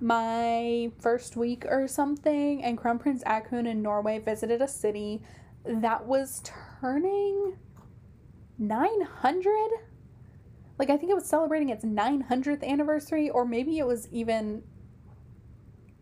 [0.00, 5.22] my first week or something, and Crown Prince Haakon in Norway visited a city
[5.64, 6.42] that was
[6.80, 7.56] turning
[8.58, 9.70] 900.
[10.78, 14.62] Like, I think it was celebrating its 900th anniversary, or maybe it was even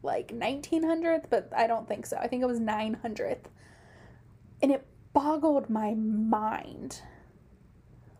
[0.02, 2.16] like 1900th, but I don't think so.
[2.16, 3.46] I think it was 900th.
[4.62, 7.00] And it boggled my mind.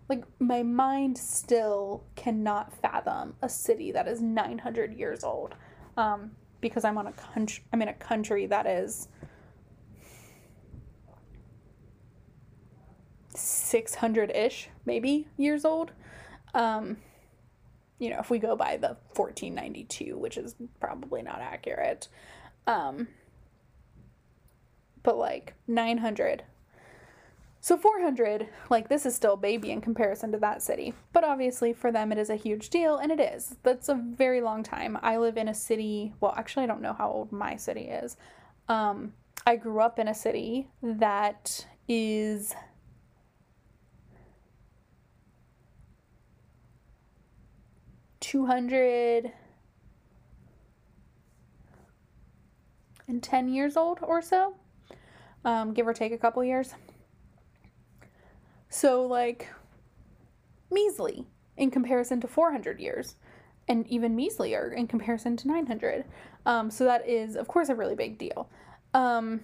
[0.08, 5.54] Like, my mind still cannot fathom a city that is 900 years old
[5.96, 7.64] um, because I'm on a country.
[7.72, 9.08] I'm in a country that is
[13.34, 15.92] six hundred ish, maybe years old.
[16.54, 16.98] Um,
[17.98, 22.08] you know, if we go by the 1492, which is probably not accurate.
[22.66, 23.08] Um,
[25.02, 26.42] but like 900
[27.66, 30.94] so 400, like this is still baby in comparison to that city.
[31.12, 33.56] But obviously for them it is a huge deal and it is.
[33.64, 34.96] That's a very long time.
[35.02, 38.16] I live in a city, well actually I don't know how old my city is.
[38.68, 39.14] Um
[39.44, 42.54] I grew up in a city that is
[48.20, 49.32] two hundred
[53.08, 54.54] and ten years old or so,
[55.44, 56.72] um, give or take a couple years.
[58.68, 59.48] So, like,
[60.70, 63.16] measly in comparison to 400 years,
[63.68, 66.04] and even measlier in comparison to 900.
[66.44, 68.48] Um, so, that is, of course, a really big deal.
[68.94, 69.40] Um,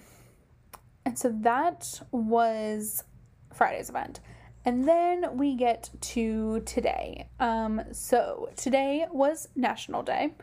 [1.05, 3.05] and so that was
[3.53, 4.21] Friday's event.
[4.65, 7.27] and then we get to today.
[7.41, 10.35] Um, so today was National Day.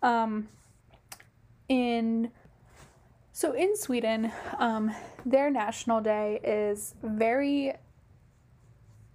[0.00, 0.48] Um,
[1.68, 2.30] in
[3.32, 4.94] so in Sweden, um,
[5.26, 7.74] their National Day is very,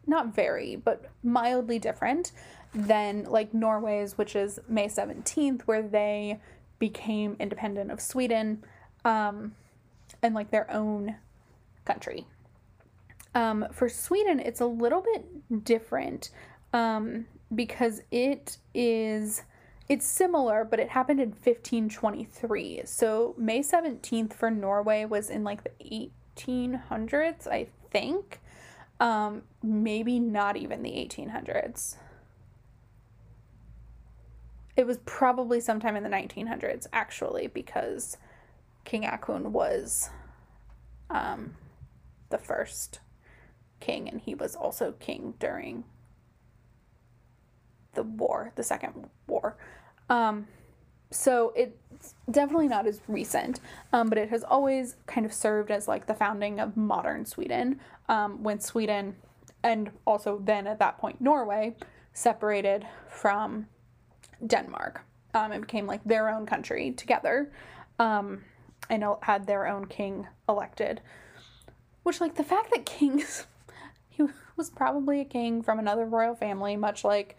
[0.10, 2.32] not very, but mildly different
[2.74, 6.40] than like Norway's, which is May 17th, where they
[6.78, 8.64] became independent of Sweden
[9.06, 9.56] um,
[10.22, 11.16] and like their own
[11.86, 12.26] country.
[13.36, 16.32] Um, for Sweden, it's a little bit different
[16.74, 19.44] um, because it is
[19.88, 22.82] it's similar, but it happened in 1523.
[22.86, 28.40] So May 17th for Norway was in like the 1800s, I think.
[29.00, 31.96] Um, maybe not even the 1800s.
[34.76, 38.18] It was probably sometime in the 1900s, actually, because
[38.86, 40.10] King Haakon was
[41.10, 41.56] um,
[42.30, 43.00] the first
[43.80, 45.84] king, and he was also king during
[47.94, 49.58] the war, the second war.
[50.10, 50.48] Um,
[51.12, 53.60] so it's definitely not as recent,
[53.92, 57.80] um, but it has always kind of served as like the founding of modern Sweden
[58.10, 59.16] um, when Sweden
[59.64, 61.76] and also then at that point Norway
[62.14, 63.68] separated from
[64.46, 65.02] Denmark
[65.34, 67.52] um, and became like their own country together
[68.00, 68.44] um,
[68.90, 71.02] and had their own king elected.
[72.04, 73.46] Which, like, the fact that kings,
[74.10, 74.24] he
[74.56, 77.38] was probably a king from another royal family, much like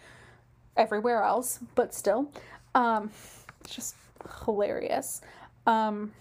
[0.76, 2.30] everywhere else, but still.
[2.74, 3.10] Um,
[3.68, 3.96] just
[4.44, 5.22] hilarious.
[5.66, 6.12] Um,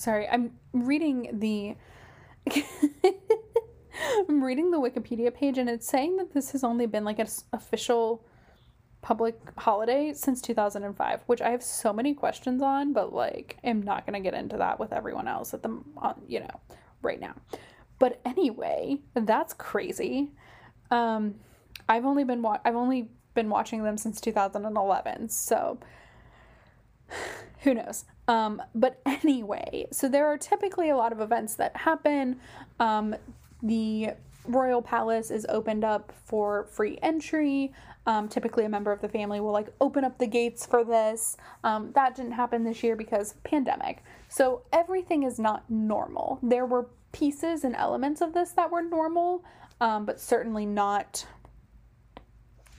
[0.00, 1.76] sorry, I'm reading the
[4.28, 7.28] I'm reading the Wikipedia page and it's saying that this has only been like an
[7.52, 8.24] official
[9.02, 14.06] public holiday since 2005, which I have so many questions on, but like I'm not
[14.06, 15.78] going to get into that with everyone else at the
[16.26, 16.60] you know,
[17.02, 17.34] right now.
[17.98, 20.30] But anyway, that's crazy.
[20.90, 21.34] Um
[21.88, 25.28] I've only been wa- I've only been watching them since 2011.
[25.28, 25.78] So
[27.60, 28.04] who knows?
[28.30, 32.40] Um, but anyway, so there are typically a lot of events that happen.
[32.78, 33.16] Um,
[33.62, 34.10] the
[34.46, 37.72] royal palace is opened up for free entry.
[38.06, 41.36] Um, typically, a member of the family will like open up the gates for this.
[41.64, 44.02] Um, that didn't happen this year because pandemic.
[44.28, 46.38] So everything is not normal.
[46.42, 49.44] There were pieces and elements of this that were normal,
[49.80, 51.26] um, but certainly not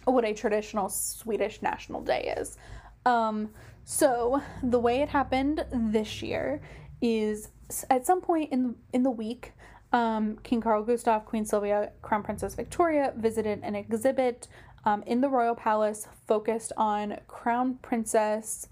[0.05, 2.57] what a traditional Swedish National Day is.
[3.05, 3.49] Um,
[3.83, 6.61] so the way it happened this year
[7.01, 7.49] is
[7.89, 9.53] at some point in in the week,
[9.91, 14.47] um, King Carl Gustav, Queen Sylvia, Crown Princess Victoria visited an exhibit
[14.85, 18.67] um, in the royal palace focused on Crown Princess.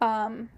[0.00, 0.50] Um,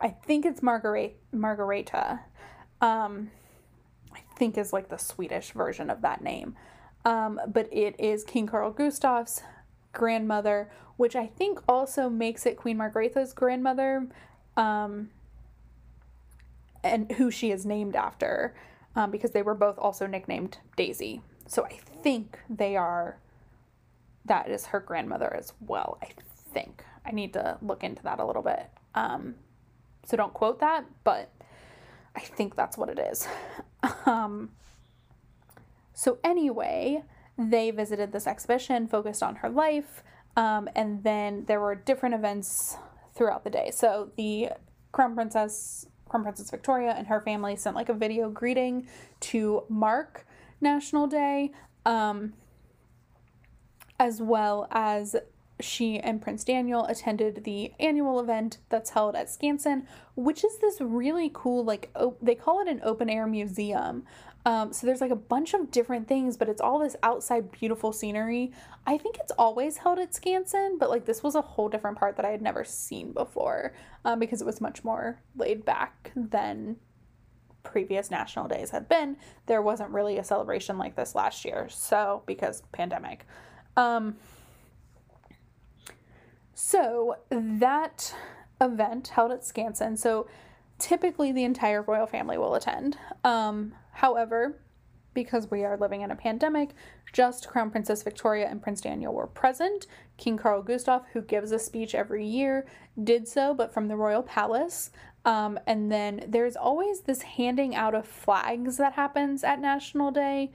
[0.00, 2.20] I think it's Margaret Margareta.
[2.80, 3.30] Um,
[4.12, 6.56] I think is like the Swedish version of that name.
[7.04, 9.42] Um, but it is King Carl Gustav's
[9.92, 14.06] grandmother, which I think also makes it Queen Margrethe's grandmother,
[14.56, 15.10] um,
[16.84, 18.54] and who she is named after,
[18.94, 21.22] um, because they were both also nicknamed Daisy.
[21.46, 23.18] So I think they are,
[24.24, 25.98] that is her grandmother as well.
[26.02, 26.08] I
[26.52, 26.84] think.
[27.04, 28.70] I need to look into that a little bit.
[28.94, 29.34] Um,
[30.04, 31.32] so don't quote that, but
[32.14, 33.26] I think that's what it is.
[35.94, 37.04] so, anyway,
[37.38, 40.02] they visited this exhibition focused on her life,
[40.36, 42.76] um, and then there were different events
[43.14, 43.70] throughout the day.
[43.72, 44.50] So, the
[44.92, 48.88] Crown Princess, Crown Princess Victoria, and her family sent like a video greeting
[49.20, 50.26] to mark
[50.60, 51.52] National Day,
[51.84, 52.34] um,
[53.98, 55.16] as well as
[55.60, 59.86] she and Prince Daniel attended the annual event that's held at Skansen,
[60.16, 64.04] which is this really cool, like, op- they call it an open air museum.
[64.44, 67.92] Um, so there's like a bunch of different things, but it's all this outside beautiful
[67.92, 68.52] scenery.
[68.86, 72.16] I think it's always held at Skansen, but like this was a whole different part
[72.16, 73.72] that I had never seen before
[74.04, 76.76] um, because it was much more laid back than
[77.62, 79.16] previous national days had been.
[79.46, 83.26] There wasn't really a celebration like this last year, so because pandemic.
[83.76, 84.16] Um,
[86.54, 88.14] so that
[88.60, 89.96] event held at Skansen.
[89.96, 90.26] So
[90.78, 92.98] typically the entire royal family will attend.
[93.24, 94.60] Um, however,
[95.14, 96.70] because we are living in a pandemic,
[97.12, 99.86] just Crown Princess Victoria and Prince Daniel were present.
[100.16, 102.66] King Carl Gustav, who gives a speech every year,
[103.02, 104.90] did so, but from the royal palace.
[105.24, 110.52] Um, and then there's always this handing out of flags that happens at National Day.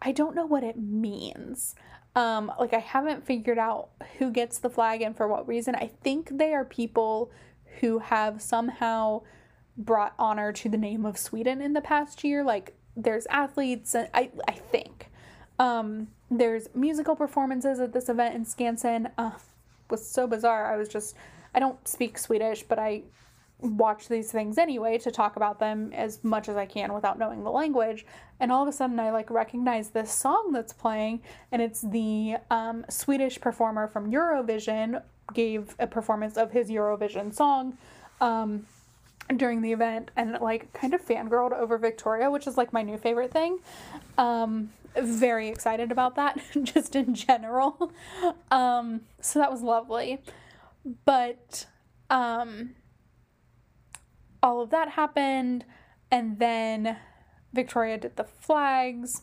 [0.00, 1.74] I don't know what it means.
[2.14, 5.74] Um, like I haven't figured out who gets the flag and for what reason.
[5.74, 7.30] I think they are people
[7.80, 9.22] who have somehow
[9.76, 12.42] brought honor to the name of Sweden in the past year.
[12.42, 15.10] Like there's athletes, and I I think
[15.58, 19.10] um, there's musical performances at this event in Skansen.
[19.18, 19.32] Uh,
[19.90, 20.72] was so bizarre.
[20.72, 21.14] I was just
[21.54, 23.02] I don't speak Swedish, but I
[23.60, 27.42] watch these things anyway to talk about them as much as I can without knowing
[27.42, 28.04] the language.
[28.38, 32.36] And all of a sudden, I like recognize this song that's playing, and it's the
[32.50, 35.02] um, Swedish performer from Eurovision
[35.32, 37.78] gave a performance of his Eurovision song.
[38.20, 38.66] Um,
[39.34, 42.96] during the event and like kind of fangirled over Victoria, which is like my new
[42.96, 43.58] favorite thing.
[44.18, 47.92] Um, very excited about that just in general.
[48.50, 50.22] Um, so that was lovely.
[51.04, 51.66] But
[52.10, 52.76] um,
[54.42, 55.64] all of that happened
[56.10, 56.96] and then
[57.52, 59.22] Victoria did the flags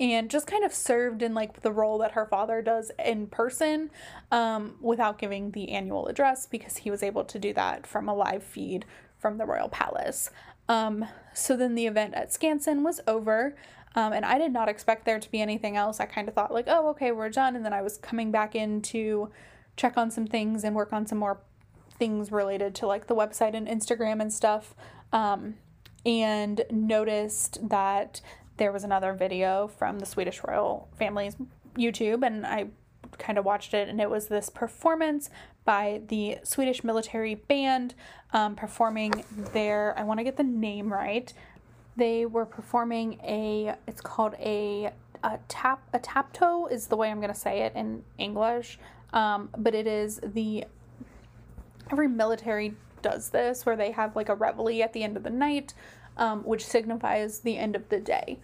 [0.00, 3.90] and just kind of served in like the role that her father does in person
[4.30, 8.14] um, without giving the annual address because he was able to do that from a
[8.14, 8.84] live feed
[9.18, 10.30] from the royal palace.
[10.68, 13.56] Um, so then the event at skansen was over
[13.94, 15.98] um, and i did not expect there to be anything else.
[15.98, 18.54] I kind of thought like oh okay we're done and then i was coming back
[18.54, 19.30] in to
[19.76, 21.40] check on some things and work on some more
[21.98, 24.74] things related to like the website and instagram and stuff
[25.12, 25.54] um,
[26.04, 28.20] and noticed that
[28.58, 31.36] there was another video from the Swedish royal family's
[31.76, 32.66] YouTube, and I
[33.16, 35.30] kind of watched it, and it was this performance
[35.64, 37.94] by the Swedish military band
[38.32, 41.32] um, performing their, I want to get the name right.
[41.96, 44.92] They were performing a, it's called a,
[45.22, 48.78] a tap, a is the way I'm going to say it in English.
[49.12, 50.64] Um, but it is the,
[51.90, 55.30] every military does this where they have like a reveille at the end of the
[55.30, 55.72] night
[56.18, 58.38] um, which signifies the end of the day.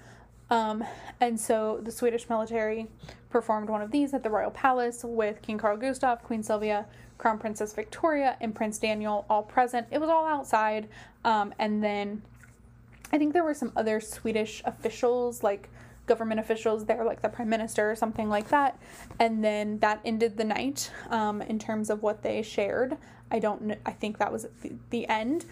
[0.50, 0.84] Um,
[1.20, 2.86] and so the Swedish military
[3.30, 6.86] performed one of these at the royal palace with King Carl Gustav, Queen Sylvia,
[7.18, 9.86] Crown Princess Victoria, and Prince Daniel all present.
[9.90, 10.88] It was all outside.
[11.24, 12.22] Um, and then
[13.12, 15.68] I think there were some other Swedish officials, like
[16.06, 18.78] government officials there, like the prime minister or something like that.
[19.18, 22.96] And then that ended the night um, in terms of what they shared.
[23.30, 25.46] I don't I think that was the, the end.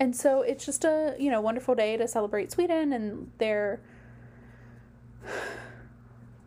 [0.00, 3.80] And so it's just a, you know, wonderful day to celebrate Sweden and their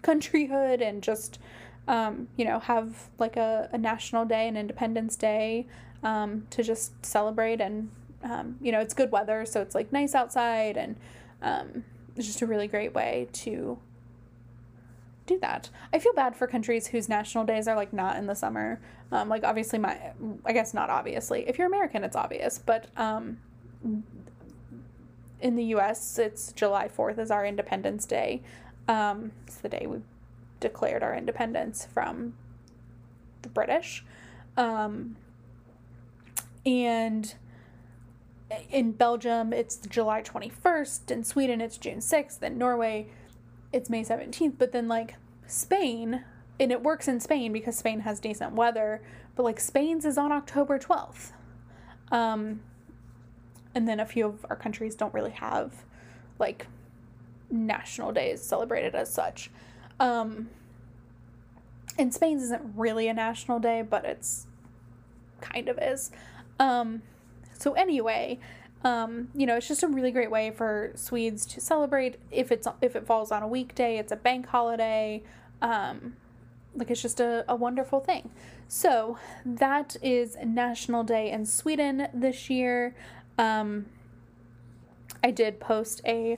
[0.02, 1.38] countryhood and just,
[1.88, 5.68] um, you know, have like a, a national day and Independence Day
[6.02, 7.62] um, to just celebrate.
[7.62, 7.92] And,
[8.24, 10.96] um, you know, it's good weather, so it's like nice outside and
[11.44, 11.84] um,
[12.16, 13.78] it's just a really great way to
[15.26, 15.70] do that.
[15.92, 18.80] I feel bad for countries whose national days are like not in the summer.
[19.12, 20.12] Um, like obviously my,
[20.46, 21.48] I guess not obviously.
[21.48, 23.38] If you're American, it's obvious, but um,
[25.40, 28.42] in the U.S., it's July Fourth is our Independence Day.
[28.88, 30.00] Um, it's the day we
[30.60, 32.34] declared our independence from
[33.42, 34.04] the British,
[34.58, 35.16] um,
[36.66, 37.36] and
[38.70, 43.08] in Belgium it's July 21st, in Sweden it's June 6th, in Norway
[43.74, 45.16] it's May 17th, but then like
[45.48, 46.24] Spain,
[46.60, 49.02] and it works in Spain because Spain has decent weather,
[49.36, 51.32] but like Spain's is on October 12th.
[52.12, 52.62] Um,
[53.76, 55.84] and then a few of our countries don't really have
[56.38, 56.68] like
[57.50, 59.50] national days celebrated as such.
[60.00, 60.50] Um,
[61.98, 64.48] and Spain's isn't really a national day, but it's
[65.42, 66.12] kind of is.
[66.60, 67.02] Um,
[67.58, 68.40] so anyway,
[68.84, 72.20] um, you know, it's just a really great way for Swedes to celebrate.
[72.32, 75.24] If it's if it falls on a weekday, it's a bank holiday.
[75.62, 76.16] Um,
[76.76, 78.30] like it's just a, a wonderful thing.
[78.68, 82.96] So that is National Day in Sweden this year.
[83.38, 83.86] Um,
[85.24, 86.38] I did post a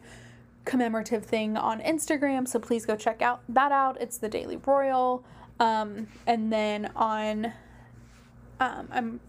[0.66, 4.00] commemorative thing on Instagram, so please go check out that out.
[4.00, 5.24] It's the Daily Royal.
[5.60, 7.54] Um, and then on,
[8.60, 9.20] um, I'm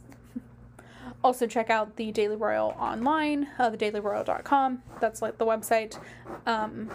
[1.25, 4.83] also check out the Daily Royal online, uh, thedailyroyal.com.
[5.01, 5.99] That's like the website.
[6.47, 6.91] Um,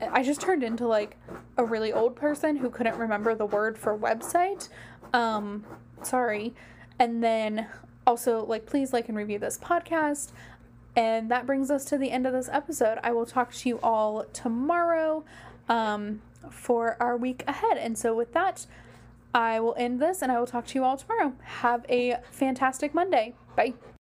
[0.00, 1.16] I just turned into like
[1.56, 4.68] a really old person who couldn't remember the word for website.
[5.12, 5.64] Um,
[6.02, 6.54] sorry.
[6.98, 7.68] And then
[8.06, 10.32] also, like, please like and review this podcast.
[10.94, 12.98] And that brings us to the end of this episode.
[13.02, 15.24] I will talk to you all tomorrow
[15.68, 17.76] um, for our week ahead.
[17.76, 18.66] And so, with that,
[19.34, 21.34] I will end this and I will talk to you all tomorrow.
[21.42, 23.34] Have a fantastic Monday.
[23.56, 23.95] Bye.